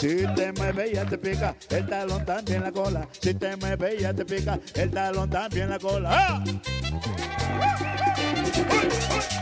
Si 0.00 0.26
te 0.34 0.52
mueves 0.52 0.92
ya 0.92 1.04
te 1.04 1.18
pica 1.18 1.54
el 1.70 1.86
talón 1.86 2.24
también 2.24 2.62
la 2.64 2.72
cola. 2.72 3.08
Si 3.20 3.32
te 3.32 3.56
mueves 3.56 4.00
ya 4.00 4.12
te 4.12 4.24
pica 4.24 4.58
el 4.74 4.90
talón 4.90 5.30
también 5.30 5.70
la 5.70 5.78
cola. 5.78 6.10
¡Ah! 6.12 6.44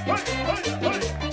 ¡Uy, 0.06 1.23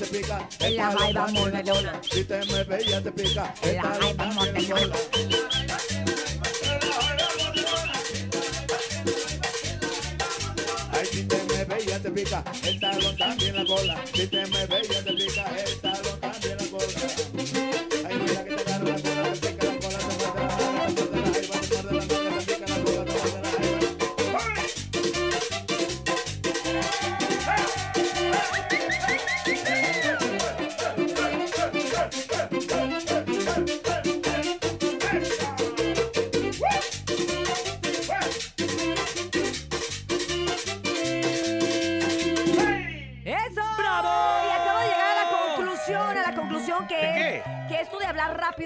te 0.00 0.06
pica 0.06 0.48
En 0.60 0.76
la 0.76 0.92
jaiba 0.92 1.26
mordelona. 1.28 2.00
Si 2.10 2.24
te 2.24 2.44
mueves 2.46 2.86
ya 2.86 3.02
te 3.02 3.12
pica 3.12 3.54
En 3.62 3.76
la 3.76 3.82
jaiba 3.82 4.24
mordelona. 4.32 4.96
Ay, 10.92 11.06
si 11.12 11.24
te 11.24 11.36
mueves 11.44 11.86
ya 11.86 12.00
te 12.00 12.10
pica 12.10 12.44
el 12.62 12.80
talón 12.80 13.16
también 13.16 13.56
la 13.56 13.64
cola. 13.66 14.02
Si 14.14 14.26
te 14.26 14.46
mueves 14.46 14.88
ya 14.88 15.04
te 15.04 15.12
pica 15.12 15.44
el 15.66 15.80
talón 15.80 15.89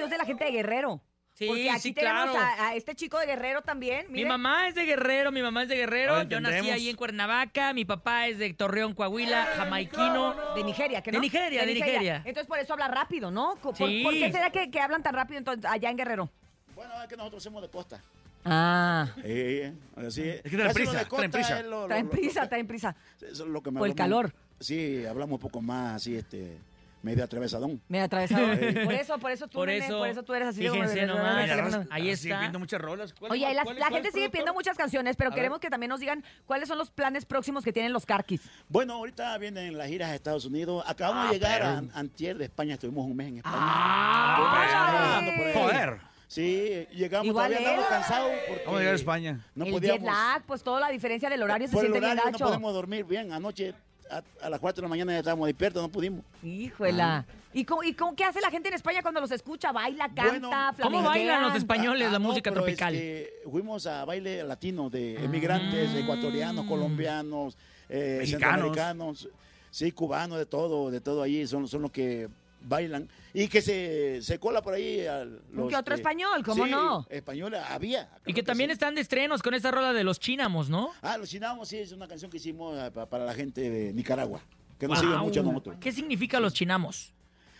es 0.04 0.10
de 0.10 0.18
la 0.18 0.24
gente 0.24 0.44
de 0.44 0.50
Guerrero. 0.50 1.00
Sí, 1.34 1.46
Porque 1.48 1.68
aquí 1.68 1.80
sí, 1.80 1.92
tenemos 1.92 2.30
claro. 2.30 2.38
a, 2.38 2.68
a 2.68 2.74
este 2.76 2.94
chico 2.94 3.18
de 3.18 3.26
Guerrero 3.26 3.60
también. 3.62 4.06
Mi 4.08 4.24
mamá 4.24 4.68
es 4.68 4.76
de 4.76 4.84
Guerrero, 4.84 5.32
mi 5.32 5.42
mamá 5.42 5.64
es 5.64 5.68
de 5.68 5.74
Guerrero. 5.74 6.22
Yo 6.22 6.40
nací 6.40 6.70
ahí 6.70 6.88
en 6.88 6.94
Cuernavaca. 6.94 7.72
Mi 7.72 7.84
papá 7.84 8.28
es 8.28 8.38
de 8.38 8.54
Torreón, 8.54 8.94
Coahuila, 8.94 9.44
jamaiquino. 9.56 10.54
De 10.54 10.62
Nigeria, 10.62 11.02
¿que 11.02 11.10
De 11.10 11.16
no? 11.16 11.22
Nigeria, 11.22 11.66
de 11.66 11.74
Nigeria. 11.74 12.16
Entonces 12.24 12.46
por 12.46 12.58
eso 12.60 12.72
habla 12.74 12.86
rápido, 12.86 13.32
¿no? 13.32 13.56
¿Por, 13.60 13.76
Sí. 13.76 14.02
por 14.04 14.12
qué 14.14 14.30
será 14.30 14.50
que, 14.50 14.70
que 14.70 14.80
hablan 14.80 15.02
tan 15.02 15.12
rápido 15.14 15.38
entonces, 15.38 15.64
allá 15.68 15.90
en 15.90 15.96
Guerrero? 15.96 16.30
Bueno, 16.76 17.02
es 17.02 17.08
que 17.08 17.16
nosotros 17.16 17.42
somos 17.42 17.62
de 17.62 17.68
costa. 17.68 18.00
Ah. 18.44 19.08
Eh, 19.24 19.72
así 19.96 20.22
es. 20.22 20.42
Que 20.42 20.50
traen 20.50 20.72
prisa, 20.72 20.98
de 21.00 21.04
traen 21.06 21.30
prisa. 21.32 21.62
lo- 21.62 21.80
lo- 21.82 21.86
Traen 21.88 22.08
prisa, 22.10 22.48
traen 22.48 22.66
prisa. 22.68 22.94
Eso 23.16 23.44
es 23.44 23.50
lo 23.50 23.60
que 23.62 23.70
me 23.72 23.78
Por 23.80 23.88
el 23.88 23.94
calor. 23.96 24.32
Sí, 24.60 25.04
hablamos 25.04 25.32
un 25.34 25.40
poco 25.40 25.60
más 25.60 25.96
así, 25.96 26.14
este, 26.14 26.58
medio 27.04 27.22
atravesadón. 27.22 27.80
Me 27.88 28.00
atravesado. 28.00 28.46
por 28.84 28.92
eso, 28.94 29.18
por 29.18 29.30
eso 29.30 29.46
tú, 29.46 29.58
Por 29.58 29.68
nene, 29.68 29.84
eso, 29.86 29.98
por 29.98 30.08
eso 30.08 30.22
tú 30.22 30.34
eres 30.34 30.48
así 30.48 30.62
de 30.62 30.70
fíjense 30.70 30.94
de- 30.94 31.00
de- 31.02 31.06
nomás. 31.06 31.86
Ahí 31.90 32.02
sigue 32.02 32.12
está. 32.12 32.36
pidiendo 32.38 32.58
muchas 32.58 32.80
rolas. 32.80 33.12
¿Cuál- 33.14 33.30
Oye, 33.32 33.42
cuál- 33.44 33.56
la 33.56 33.62
cuál, 33.64 33.92
gente 33.92 34.10
sigue 34.10 34.30
pidiendo 34.30 34.54
muchas 34.54 34.76
canciones, 34.76 35.14
pero 35.16 35.30
A 35.30 35.34
queremos 35.34 35.58
ver. 35.58 35.60
que 35.62 35.70
también 35.70 35.90
nos 35.90 36.00
digan 36.00 36.24
cuáles 36.46 36.66
son 36.68 36.78
los 36.78 36.90
planes 36.90 37.24
próximos 37.26 37.62
que 37.62 37.72
tienen 37.72 37.92
los 37.92 38.06
Carquis. 38.06 38.40
Bueno, 38.68 38.94
ahorita 38.94 39.36
vienen 39.38 39.76
las 39.76 39.88
giras 39.88 40.10
a 40.10 40.14
Estados 40.14 40.44
Unidos. 40.46 40.82
Acabamos 40.86 41.26
Ah, 41.26 41.28
de 41.28 41.34
llegar 41.34 41.58
pero- 41.60 41.90
a 41.94 41.98
Antier 42.00 42.38
de 42.38 42.44
España. 42.46 42.74
Estuvimos 42.74 43.06
un 43.06 43.14
mes 43.16 43.28
en 43.28 43.36
España. 43.38 43.56
¡Ah! 43.58 45.20
Por. 45.36 45.62
Joder. 45.62 45.98
Sí, 46.26 46.86
llegamos, 46.92 47.26
Igual 47.26 47.48
todavía 47.52 47.68
andamos 47.70 47.88
cansados 47.90 48.30
porque 48.48 48.62
Vamos 48.64 48.76
a 48.76 48.80
llegar 48.80 48.92
a 48.94 48.96
España. 48.96 49.40
no 49.54 49.64
el 49.66 49.72
podíamos, 49.72 50.00
jet 50.00 50.06
lag, 50.10 50.42
pues 50.46 50.62
toda 50.64 50.80
la 50.80 50.88
diferencia 50.88 51.28
del 51.30 51.42
horario 51.42 51.68
se 51.68 51.78
siente 51.78 52.00
bien 52.00 52.12
horario 52.12 52.32
no 52.32 52.38
podemos 52.38 52.72
dormir 52.74 53.04
bien. 53.04 53.32
Anoche 53.32 53.72
a, 54.10 54.22
a 54.42 54.50
las 54.50 54.60
4 54.60 54.80
de 54.80 54.82
la 54.82 54.88
mañana 54.88 55.12
ya 55.12 55.18
estábamos 55.18 55.46
despiertos, 55.46 55.82
no 55.82 55.88
pudimos. 55.88 56.24
Híjola. 56.42 57.24
¿Y, 57.52 57.64
cómo, 57.64 57.82
¿Y 57.84 57.94
cómo 57.94 58.16
qué 58.16 58.24
hace 58.24 58.40
la 58.40 58.50
gente 58.50 58.68
en 58.68 58.74
España 58.74 59.00
cuando 59.02 59.20
los 59.20 59.30
escucha? 59.30 59.70
¿Baila, 59.72 60.08
canta, 60.14 60.72
Bueno, 60.72 60.82
¿Cómo 60.82 61.02
bailan 61.02 61.42
los 61.42 61.54
españoles 61.54 62.10
la 62.10 62.16
Ah, 62.16 62.18
no, 62.18 62.28
música 62.28 62.50
tropical? 62.52 62.94
este, 62.94 63.32
fuimos 63.50 63.86
a 63.86 64.04
baile 64.04 64.42
latino 64.42 64.90
de 64.90 65.24
emigrantes, 65.24 65.90
Ah. 65.94 65.98
ecuatorianos, 66.00 66.66
colombianos, 66.66 67.56
eh, 67.88 68.16
Mexicanos. 68.20 68.54
centroamericanos, 68.74 69.28
sí, 69.70 69.92
cubanos, 69.92 70.38
de 70.38 70.46
todo, 70.46 70.90
de 70.90 71.00
todo 71.00 71.22
allí, 71.22 71.46
son, 71.46 71.68
son 71.68 71.82
los 71.82 71.90
que 71.92 72.28
bailan 72.64 73.08
y 73.32 73.48
que 73.48 73.60
se, 73.62 74.20
se 74.22 74.38
cola 74.38 74.62
por 74.62 74.74
ahí 74.74 75.06
al, 75.06 75.40
Un 75.54 75.68
que 75.68 75.76
otro 75.76 75.94
español, 75.94 76.42
¿cómo 76.44 76.64
sí, 76.64 76.70
no? 76.70 77.06
español 77.10 77.54
había. 77.54 78.08
Y 78.26 78.32
que 78.32 78.42
también 78.42 78.70
sí. 78.70 78.72
están 78.72 78.94
de 78.94 79.00
estrenos 79.02 79.42
con 79.42 79.54
esta 79.54 79.70
rola 79.70 79.92
de 79.92 80.02
los 80.04 80.18
chinamos, 80.18 80.68
¿no? 80.68 80.90
Ah, 81.02 81.16
los 81.18 81.28
chinamos, 81.28 81.68
sí, 81.68 81.78
es 81.78 81.92
una 81.92 82.08
canción 82.08 82.30
que 82.30 82.38
hicimos 82.38 82.90
pa- 82.90 83.06
para 83.08 83.24
la 83.24 83.34
gente 83.34 83.68
de 83.70 83.92
Nicaragua, 83.92 84.40
que 84.78 84.88
nos 84.88 84.98
Wow. 85.00 85.10
sigue 85.10 85.22
mucho 85.22 85.40
a 85.40 85.42
nosotros. 85.44 85.76
¿Qué 85.80 85.92
significa 85.92 86.40
los 86.40 86.52
chinamos? 86.54 87.12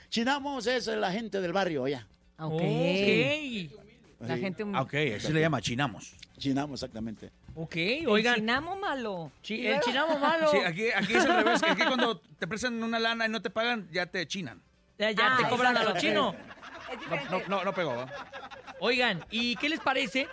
Chinamos 0.08 0.66
es 0.66 0.87
la 0.87 1.11
gente 1.12 1.40
del 1.40 1.52
barrio 1.52 1.84
allá. 1.84 2.06
Ok. 2.38 2.52
Ok. 2.54 3.80
La 4.28 4.37
gente... 4.38 4.64
Ah, 4.73 4.82
Ok, 4.82 4.94
así 5.16 5.32
le 5.32 5.40
llama, 5.40 5.61
chinamos. 5.61 6.14
Chinamos, 6.38 6.82
exactamente. 6.82 7.30
Ok, 7.54 7.76
El 7.76 8.08
oigan. 8.08 8.34
chinamo 8.37 8.75
malo. 8.76 9.30
chi- 9.42 9.66
el 9.66 9.80
chinamo 9.80 10.18
malo. 10.18 10.50
Sí, 10.50 10.56
aquí, 10.58 10.87
aquí 10.94 11.12
es 11.14 11.25
al 11.25 11.44
revés. 11.44 11.62
que 11.62 11.70
Aquí 11.70 11.82
cuando 11.84 12.18
te 12.20 12.46
prestan 12.49 12.82
una 12.82 12.99
lana 12.99 13.26
y 13.26 13.28
no 13.28 13.40
te 13.42 13.50
pagan, 13.50 13.88
ya 13.92 14.06
te 14.06 14.26
chinan. 14.26 14.61
Ya, 14.98 15.10
ya 15.10 15.34
Ah, 15.34 15.36
te 15.42 15.48
cobran 15.48 15.76
a 15.76 15.82
lo 15.84 15.96
chino. 15.98 16.34
No, 17.10 17.38
no, 17.38 17.48
no, 17.48 17.64
no 17.64 17.72
pegó. 17.74 17.94
¿eh? 18.02 18.06
Oigan, 18.80 19.24
¿y 19.30 19.56
qué 19.56 19.68
les 19.68 19.80
parece 19.80 20.28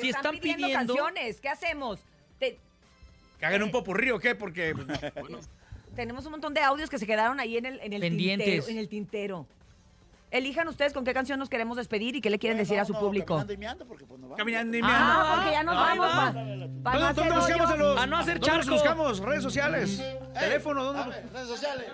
si 0.00 0.10
están, 0.10 0.38
pidiendo, 0.38 0.66
pidiendo? 0.66 0.94
canciones. 0.94 1.40
¿Qué 1.40 1.48
hacemos? 1.48 2.00
Te- 2.38 2.58
¿Que 3.38 3.46
hagan 3.46 3.62
un 3.62 3.70
popurrí 3.70 4.10
o 4.10 4.18
qué? 4.20 4.34
Porque 4.34 4.74
tenemos 5.96 6.24
un 6.26 6.32
montón 6.32 6.54
de 6.54 6.60
audios 6.60 6.88
que 6.90 6.98
se 6.98 7.06
quedaron 7.06 7.40
ahí 7.40 7.56
en 7.56 7.66
el, 7.66 7.80
en 7.80 7.92
el 7.92 8.00
Pendientes. 8.00 8.46
tintero. 8.46 8.70
En 8.72 8.78
el 8.78 8.88
tintero. 8.88 9.46
Elijan 10.30 10.68
ustedes 10.68 10.92
con 10.92 11.04
qué 11.04 11.12
canción 11.12 11.40
nos 11.40 11.48
queremos 11.48 11.76
despedir 11.76 12.14
y 12.14 12.20
qué 12.20 12.30
le 12.30 12.38
quieren 12.38 12.56
decir 12.56 12.78
a 12.78 12.84
su 12.84 12.92
No, 12.92 13.00
público. 13.00 13.34
Caminando 13.34 13.52
y 13.52 13.56
meando, 13.56 13.84
porque 13.86 14.04
pues 14.04 14.20
no 14.20 14.28
va. 14.28 14.36
caminando 14.36 14.76
y 14.76 14.80
meando. 14.82 14.96
Ah, 15.04 15.32
porque 15.34 15.50
ya 15.50 15.62
nos 15.64 15.74
vamos. 15.74 16.06
va. 16.06 16.14
pa- 16.14 16.32
pa 16.32 16.32
no 16.32 17.00
¿Dónde, 17.00 17.06
hacer 17.08 17.14
dónde 17.16 17.34
buscamos 17.34 17.70
a 17.72 17.76
los.? 17.76 17.98
A 18.00 18.06
no 18.06 18.16
hacer 18.16 18.38
¿dónde 18.38 18.56
los 18.58 18.68
buscamos? 18.68 19.18
Redes 19.18 19.42
sociales. 19.42 20.00
Teléfono, 20.38 20.84
¿dónde? 20.84 21.02
A 21.02 21.06
ver, 21.08 21.32
redes 21.32 21.48
sociales. 21.48 21.86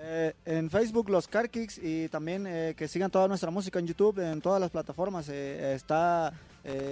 Eh, 0.00 0.32
en 0.44 0.70
Facebook 0.70 1.10
los 1.10 1.26
Car 1.26 1.50
Kicks 1.50 1.78
y 1.78 2.08
también 2.08 2.46
eh, 2.46 2.74
que 2.76 2.86
sigan 2.86 3.10
toda 3.10 3.26
nuestra 3.26 3.50
música 3.50 3.80
en 3.80 3.86
YouTube, 3.86 4.20
en 4.20 4.40
todas 4.40 4.60
las 4.60 4.70
plataformas. 4.70 5.28
Eh, 5.28 5.74
está 5.74 6.32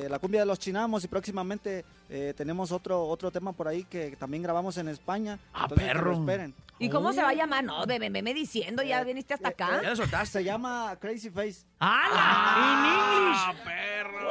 la 0.09 0.19
cumbia 0.19 0.41
de 0.41 0.47
los 0.47 0.59
chinamos 0.59 1.05
y 1.05 1.09
próximamente 1.09 1.85
eh, 2.09 2.35
tenemos 2.37 2.73
otro 2.73 3.05
otro 3.07 3.31
tema 3.31 3.53
por 3.53 3.69
ahí 3.69 3.85
que 3.85 4.17
también 4.17 4.43
grabamos 4.43 4.77
en 4.79 4.89
España. 4.89 5.39
Ah, 5.53 5.63
Entonces, 5.65 5.89
que 5.89 5.95
lo 5.95 6.01
perro. 6.01 6.13
esperen. 6.21 6.55
¿Y 6.79 6.91
cómo 6.91 7.13
se 7.13 7.23
va 7.23 7.31
a 7.31 7.35
llamar? 7.35 7.65
No, 7.65 7.87
bebé, 7.87 8.11
me 8.11 8.35
diciendo, 8.35 8.83
ya 8.83 9.03
viniste 9.03 9.33
hasta 9.33 9.49
acá. 9.49 9.81
Ya 9.83 9.91
lo 9.91 9.97
soltaste. 9.97 10.39
Se 10.41 10.45
llama 10.45 10.97
Crazy 11.01 11.31
Face. 11.31 11.65
¡Hala! 11.81 12.13
¡Ah, 12.19 13.55
perro! 13.65 14.29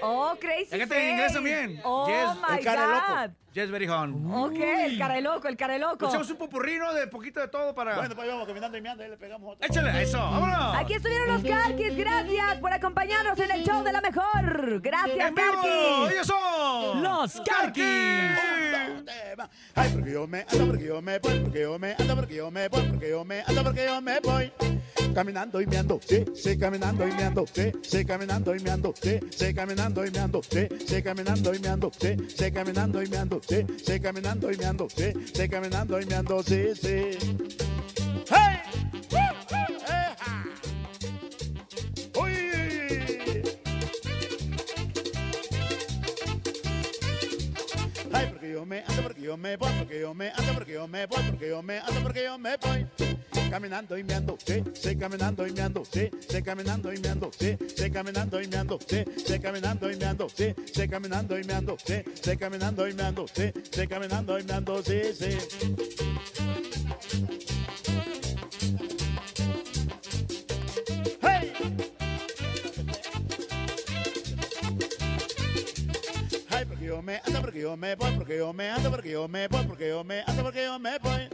Oh, 0.00 0.36
crazy. 0.40 0.78
Canté 0.78 0.96
en 1.04 1.10
inglés 1.10 1.26
Face. 1.32 1.34
también. 1.34 1.80
Oh, 1.84 2.06
Yes, 2.06 2.36
my 2.48 2.58
el 2.58 2.64
cara 2.64 2.86
God. 3.26 3.30
Yes, 3.54 3.70
very 3.72 3.88
hon. 3.88 4.32
Ok, 4.32 4.54
el 4.60 4.98
cara 4.98 5.14
de 5.14 5.22
loco, 5.22 5.48
el 5.48 5.56
cara 5.56 5.72
de 5.72 5.80
loco. 5.80 6.06
Hacemos 6.06 6.30
un 6.30 6.36
popurrino 6.36 6.94
de 6.94 7.08
poquito 7.08 7.40
de 7.40 7.48
todo 7.48 7.74
para. 7.74 7.96
Bueno, 7.96 8.14
pues 8.14 8.28
vamos 8.28 8.46
caminando 8.46 8.78
y 8.78 8.80
meando, 8.80 9.02
ahí 9.02 9.10
le 9.10 9.16
pegamos 9.16 9.54
otro. 9.56 9.66
Échale, 9.68 10.00
eso, 10.02 10.18
vámonos. 10.18 10.76
Aquí 10.76 10.94
estuvieron 10.94 11.26
los 11.28 11.42
Carquis. 11.42 11.96
Gracias 11.96 12.58
por 12.60 12.72
acompañarnos 12.72 13.36
en 13.40 13.50
el 13.50 13.64
show 13.64 13.82
de 13.82 13.92
la 13.92 14.00
mejor. 14.00 14.80
Gracias, 14.80 15.28
¡En 15.28 15.34
vivo! 15.34 15.50
Carquis. 15.52 16.12
¡Ellos 16.12 16.26
son! 16.28 16.77
Los 17.02 17.40
Carquis. 17.44 17.84
me 20.26 20.40
ando, 20.42 20.66
me 20.66 20.90
me 21.00 21.14
ando, 21.14 21.78
me 21.78 21.94
me 22.50 23.42
ando, 23.42 24.02
me. 24.02 24.52
Caminando 25.14 25.60
y 25.60 25.66
sí, 26.06 26.24
sí, 26.34 26.58
caminando 26.58 27.08
y 27.08 27.12
meando, 27.12 27.44
sí, 27.46 27.72
sí, 27.82 28.04
sí, 28.04 29.18
sí, 29.30 29.54
caminando 29.54 30.04
y 30.04 30.12
sí, 30.50 30.68
sí, 30.80 31.02
caminando 31.02 31.54
y 31.54 31.58
meando, 31.58 31.90
sí, 31.98 32.16
sí, 32.36 32.52
caminando 32.52 33.02
y 33.02 33.08
meando, 33.08 33.40
sí, 33.48 33.66
sí, 33.84 34.00
caminando 34.00 34.52
y 34.52 34.56
meando, 34.56 34.88
sí, 34.90 35.12
sí, 35.34 35.48
caminando 35.48 36.00
y 36.00 36.06
meando, 36.06 36.42
sí, 36.42 36.74
sí. 36.74 37.18
¡Uh, 38.30 39.37
me 48.68 48.84
ando, 48.86 49.02
porque 49.02 49.22
yo 49.22 49.36
me 49.36 49.56
voy, 49.56 49.72
porque 49.78 50.00
yo 50.00 50.14
me 50.14 50.28
ando, 50.28 50.54
porque 50.54 50.72
yo 50.74 50.86
me 50.86 51.06
voy, 51.06 51.22
porque 51.22 51.48
yo 51.48 51.62
me 51.62 51.78
ando, 51.78 52.02
porque 52.02 52.24
yo 52.24 52.38
me 52.38 52.56
voy. 52.58 52.86
Caminando 53.50 53.96
y 53.96 54.04
meando, 54.04 54.36
sí, 54.44 54.62
sí, 54.74 54.94
caminando 54.94 55.46
y 55.46 55.52
meando, 55.52 55.82
sí, 55.86 56.10
sí, 56.28 56.42
caminando 56.42 56.92
y 56.92 56.98
meando, 57.00 57.32
sí, 57.32 57.56
sí, 57.74 57.90
caminando 57.90 58.40
y 58.42 58.48
meando, 58.48 58.78
sí, 58.86 59.06
sí, 59.14 59.38
caminando 59.40 59.90
y 59.90 59.96
meando, 59.96 60.28
sí, 60.28 60.54
sí, 60.70 60.86
caminando 60.86 61.38
y 61.38 61.44
meando, 61.44 61.76
sí, 61.78 61.94
sí, 62.22 62.36
caminando 62.36 62.88
y 62.88 62.94
meando, 62.94 63.26
sí, 63.26 63.52
sí, 63.72 63.86
caminando 63.86 64.38
y 64.38 64.44
meando, 64.44 64.82
sí, 64.82 65.00
sí. 65.14 66.07
Yo 76.88 77.02
me 77.02 77.20
ando, 77.26 77.40
porque 77.42 77.60
yo 77.60 77.76
me 77.76 77.94
voy, 77.96 78.12
porque 78.12 78.38
yo 78.38 78.52
me 78.54 78.70
ando, 78.70 78.90
porque 78.90 79.10
yo 79.10 79.28
me 79.28 79.46
voy, 79.46 79.64
porque 79.66 79.88
yo 79.88 80.04
me 80.04 80.22
ando, 80.26 80.42
porque 80.42 80.64
yo 80.64 80.78
me 80.78 80.98
voy. 80.98 81.28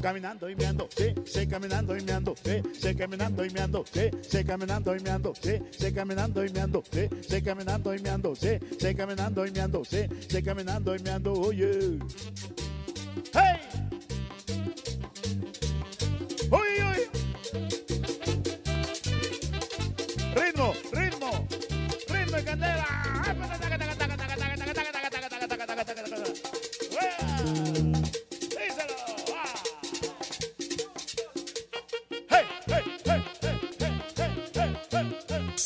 Caminando 0.00 0.48
y 0.48 0.56
meando, 0.56 0.88
sí, 0.96 1.14
sí, 1.26 1.46
caminando 1.46 1.96
y 1.96 2.02
meando, 2.02 2.34
sí, 2.42 2.62
sí, 2.72 2.94
caminando 2.94 3.44
y 3.44 3.50
meando, 3.50 3.84
sí, 3.92 4.10
sí, 4.22 4.44
caminando 4.44 4.94
y 4.94 5.00
meando, 5.00 5.34
sí, 5.42 5.58
sí, 5.78 5.92
caminando 5.92 6.44
y 6.44 6.50
meando, 6.50 6.84
sí, 6.84 7.08
sí, 7.28 7.42
caminando 7.42 7.94
y 7.94 8.00
meando, 8.00 8.34
sí, 8.34 8.58
sí, 8.78 8.94
caminando 8.94 9.46
y 9.46 9.50
meando, 9.50 9.84
sí, 9.84 10.06
sí, 10.28 10.42
caminando 10.42 10.96
y 10.96 11.02
meando, 11.02 11.32
oye. 11.32 11.70
¡Hey! 11.72 12.55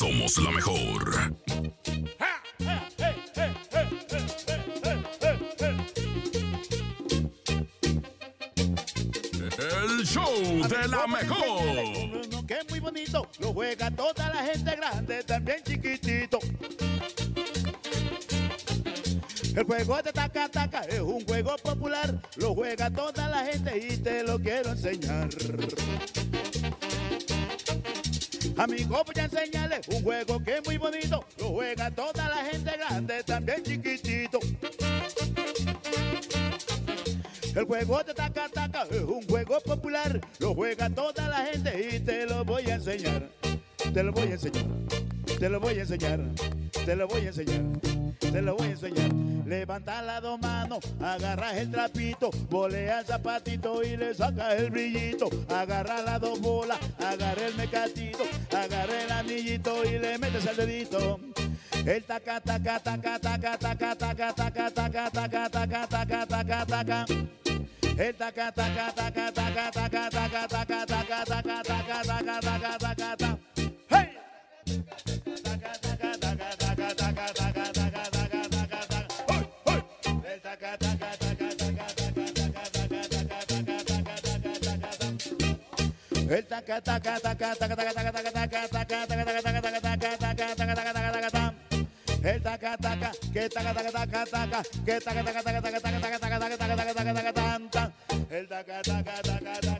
Somos 0.00 0.38
la 0.38 0.50
mejor. 0.50 1.34
El 9.58 10.06
show 10.06 10.66
de 10.66 10.88
la 10.88 11.06
mejor. 11.06 12.46
Que 12.46 12.54
es 12.54 12.70
muy 12.70 12.80
bonito, 12.80 13.28
lo 13.40 13.52
juega 13.52 13.90
toda 13.90 14.32
la 14.32 14.42
gente 14.42 14.74
grande, 14.74 15.22
también 15.22 15.62
chiquitito. 15.64 16.38
El 19.54 19.64
juego 19.64 20.00
de 20.00 20.12
taca 20.14 20.48
taca 20.48 20.80
es 20.84 21.00
un 21.00 21.26
juego 21.26 21.56
popular, 21.56 22.22
lo 22.36 22.54
juega 22.54 22.90
toda 22.90 23.28
la 23.28 23.44
gente 23.44 23.86
y 23.86 23.98
te 23.98 24.22
lo 24.22 24.38
quiero 24.38 24.70
enseñar. 24.70 25.28
Amigo, 28.60 29.02
voy 29.06 29.14
a 29.16 29.24
enseñarle 29.24 29.80
un 29.88 30.02
juego 30.02 30.38
que 30.44 30.58
es 30.58 30.66
muy 30.66 30.76
bonito, 30.76 31.24
lo 31.38 31.48
juega 31.48 31.90
toda 31.90 32.28
la 32.28 32.44
gente 32.44 32.70
grande, 32.76 33.24
también 33.24 33.62
chiquitito. 33.62 34.38
El 37.56 37.64
juego 37.64 38.02
de 38.04 38.12
taca 38.12 38.50
taca 38.50 38.82
es 38.90 39.00
un 39.00 39.26
juego 39.26 39.58
popular, 39.60 40.20
lo 40.40 40.54
juega 40.54 40.90
toda 40.90 41.26
la 41.30 41.46
gente 41.46 41.90
y 41.90 42.00
te 42.00 42.26
lo 42.26 42.44
voy 42.44 42.70
a 42.70 42.74
enseñar. 42.74 43.30
Te 43.94 44.02
lo 44.02 44.12
voy 44.12 44.28
a 44.28 44.32
enseñar, 44.32 44.66
te 45.38 45.48
lo 45.48 45.58
voy 45.58 45.78
a 45.78 45.80
enseñar, 45.80 46.20
te 46.84 46.96
lo 46.96 47.08
voy 47.08 47.22
a 47.22 47.28
enseñar, 47.28 47.62
te 48.30 48.42
lo 48.42 48.56
voy 48.56 48.68
a 48.68 48.70
enseñar. 48.70 49.12
Levanta 49.46 50.00
las 50.02 50.22
dos 50.22 50.40
manos, 50.40 50.78
agarras 51.00 51.56
el 51.56 51.70
trapito, 51.70 52.30
volea 52.48 53.00
el 53.00 53.06
zapatito 53.06 53.82
y 53.82 53.96
le 53.96 54.14
sacas 54.14 54.54
el 54.60 54.70
brillito. 54.70 55.28
Agarra 55.48 56.02
las 56.02 56.20
dos 56.20 56.40
bolas, 56.40 56.78
agarra 56.98 57.46
el 57.46 57.54
mecatito, 57.56 58.22
agarra 58.56 59.02
el 59.02 59.10
anillito 59.10 59.84
y 59.84 59.98
le 59.98 60.18
metes 60.18 60.46
el 60.46 60.56
dedito. 60.56 61.20
El 61.84 62.04
taca 62.04 62.40
taca 62.40 62.78
taca 62.78 63.18
taca 63.18 63.58
taca 63.58 63.96
taca 63.96 64.34
taca 64.34 64.70
taca 64.70 65.10
taca 65.10 65.50
taca 65.50 65.86
taca 65.88 66.26
taca 66.26 66.66
taca. 66.66 67.06
El 67.98 68.14
taca 68.14 68.52
taca 68.52 68.92
taca 68.94 69.32
taca 69.32 69.70
taca 69.70 70.10
taca 70.10 70.48
taca 70.48 70.48
taca 70.48 70.86
taca 70.86 71.24
taca 71.24 71.62
taca 71.64 72.40
taca 72.40 72.78
taca 72.78 73.16
taca. 73.16 73.38
El 86.30 86.46
taca 86.46 86.80
taca 86.80 87.18
taca 87.18 87.56
taca 87.56 87.74
taca 87.74 87.92
taca 87.92 88.12
taca 88.12 88.30
taca 88.30 88.70
taca 88.70 88.90
taca. 91.28 91.54
El 92.22 92.42
taca 92.42 92.76
taca, 92.76 93.10
que 93.32 93.48
taca 93.48 93.74
taca 93.74 93.90
taca 93.90 94.26
taca, 94.26 94.62
que 94.84 95.00
taca 95.00 95.24
taca 95.24 95.42
taca 95.42 95.60
taca 95.60 95.80
taca 95.80 95.98
taca 95.98 96.20
taca 96.20 96.38
taca 96.38 96.56
taca 96.56 96.78
taca 96.78 96.78
taca 96.78 96.86
taca 96.86 96.86
taca 96.86 97.82
taca 97.90 98.46
taca 98.46 98.82
taca 98.86 99.22
taca 99.24 99.60
taca 99.60 99.79